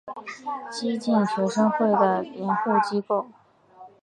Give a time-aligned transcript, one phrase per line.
[0.71, 3.27] 激进学生会的掩护机构。